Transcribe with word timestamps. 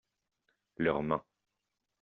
Leur 0.77 1.03
main. 1.03 1.23